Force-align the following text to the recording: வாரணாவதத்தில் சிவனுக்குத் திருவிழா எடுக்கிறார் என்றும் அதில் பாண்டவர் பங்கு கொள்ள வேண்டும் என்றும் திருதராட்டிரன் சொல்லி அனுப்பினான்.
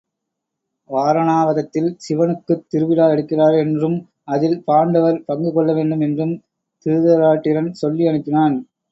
வாரணாவதத்தில் 0.89 1.89
சிவனுக்குத் 1.97 2.63
திருவிழா 2.67 3.07
எடுக்கிறார் 3.07 3.57
என்றும் 3.57 3.97
அதில் 4.27 4.57
பாண்டவர் 4.63 5.19
பங்கு 5.25 5.51
கொள்ள 5.53 5.73
வேண்டும் 5.73 5.99
என்றும் 5.99 6.33
திருதராட்டிரன் 6.85 7.69
சொல்லி 7.73 8.05
அனுப்பினான். 8.07 8.57